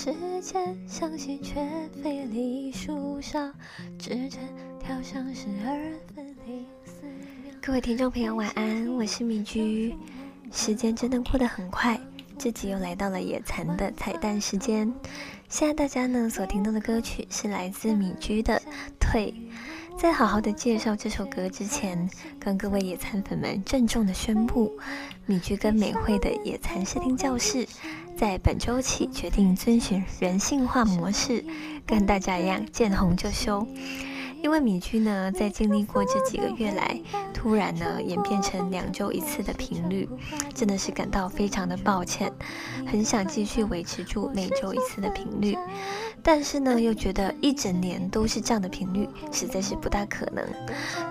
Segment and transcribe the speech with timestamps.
[0.00, 1.56] 时间相信却
[2.00, 3.52] 费力数少，
[3.98, 4.38] 指针
[4.78, 6.64] 跳上十二分离。
[7.60, 9.92] 各位听众朋友，晚安，我是米居。
[10.52, 12.00] 时间真的过得很快，
[12.38, 14.88] 这集又来到了野蚕的彩蛋时间。
[15.48, 18.54] 现在大家呢所听到的歌曲是来自米居的
[19.00, 19.32] 《退》。
[20.00, 24.72] 在好好的介绍这首歌之前，跟各位野餐粉们郑重的宣布，
[25.26, 27.66] 米居跟美惠的野餐视听教室，
[28.16, 31.44] 在本周起决定遵循人性化模式，
[31.84, 33.66] 跟大家一样见红就收。
[34.42, 37.00] 因为米居呢，在经历过这几个月来，
[37.34, 40.08] 突然呢演变成两周一次的频率，
[40.54, 42.32] 真的是感到非常的抱歉，
[42.86, 45.56] 很想继续维持住每周一次的频率。
[46.20, 50.44] 但是呢，又觉得一整年都是这样的频率，实在是不大可能。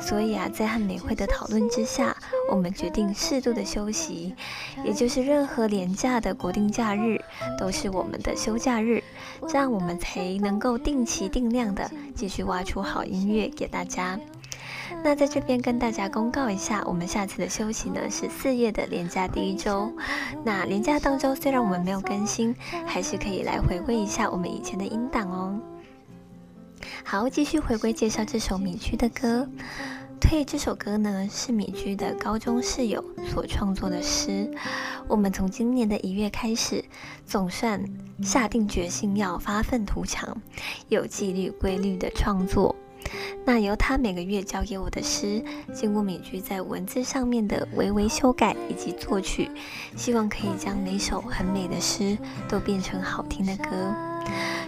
[0.02, 2.16] 所以啊，在和美惠的讨论之下，
[2.52, 4.36] 我们决定适度的休息，
[4.84, 7.20] 也就是任何廉价的国定假日
[7.58, 9.02] 都是我们的休假日，
[9.48, 14.20] 这样我们才能够定期定量的继续挖出好音音乐给大家。
[15.04, 19.92] 那在这边跟大家公告一下，我们下次的休息呢是四月的连假第一周。
[20.46, 25.60] 那连假当中，虽然我们没有更新，还是可以来回味一下我们以前的音档哦。
[27.04, 29.48] 好，继续回归介绍这首米居的歌。
[30.20, 34.50] 退这首歌呢是米居的高中室友所创作的诗。
[35.08, 36.84] 我们从今年的一月开始，
[37.26, 37.84] 总算
[38.24, 40.36] 下定决心要发愤图强，
[40.90, 42.76] 有纪律规律的创作。
[43.48, 45.42] 那由他每个月交给我的诗，
[45.74, 49.50] 经过米居在文字上面的微微修改以及作曲，
[49.96, 52.18] 希望可以将每首很美的诗
[52.50, 53.96] 都变成好听的歌。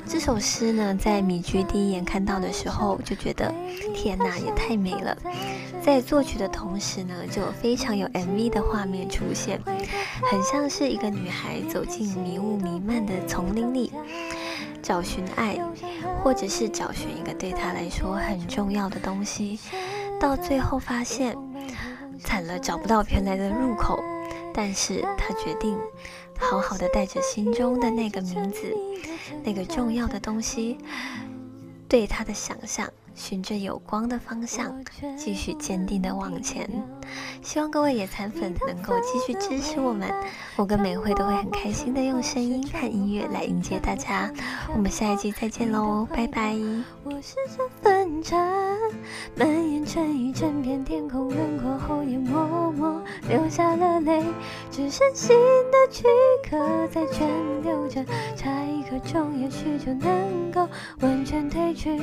[0.08, 3.54] 这首诗呢，在米居第一眼看到的时候，就觉得
[3.94, 5.14] 天哪，也太美了。
[5.84, 9.60] 在作曲的同时呢，就非常有 MV 的画面出现，
[10.32, 13.92] 很像是一个女孩走进迷雾弥漫的丛林里。
[14.90, 15.56] 找寻爱，
[16.24, 19.60] 或者是找寻一个对他来说很重要的东西，
[20.20, 21.38] 到最后发现
[22.20, 24.04] 惨了，找不到原来的入口。
[24.52, 25.78] 但是他决定
[26.40, 28.76] 好好的带着心中的那个名字，
[29.44, 30.80] 那个重要的东西，
[31.88, 32.92] 对他的想象。
[33.16, 34.76] 循着有光的方向，
[35.18, 36.70] 继续坚定的往前。
[37.42, 40.10] 希望各位野餐粉能够继续支持我们，
[40.56, 44.32] 我跟美惠都会很开心的用声音和音乐来迎接大家。
[44.74, 46.56] 我们下一集再见喽，拜拜。
[47.04, 48.38] 我是这分叉，
[49.36, 54.24] 蔓延成一整片天空，轮廓后也默默流下了泪，
[54.70, 55.36] 只剩心
[55.72, 56.04] 的躯
[56.50, 57.28] 壳在卷
[57.64, 58.06] 流着，
[58.36, 60.68] 差一刻钟，也许就能够
[61.02, 62.00] 完全褪去。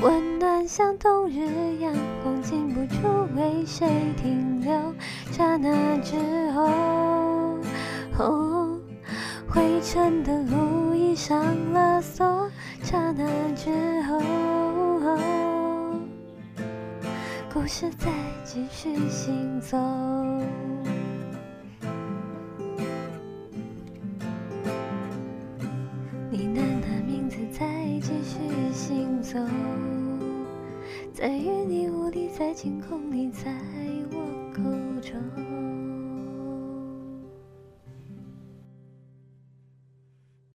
[0.00, 1.92] 温暖像冬日阳
[2.22, 2.98] 光，禁不住
[3.36, 4.94] 为谁停留。
[5.30, 6.16] 刹那之
[6.52, 6.68] 后，
[9.48, 12.50] 灰尘的路已上了锁。
[12.82, 14.20] 刹那之后，
[17.52, 18.08] 故事在
[18.44, 19.76] 继续行走。
[19.76, 20.77] 走
[31.18, 33.52] 在云里雾里，在晴空里，在
[34.12, 34.62] 我口
[35.00, 35.47] 中。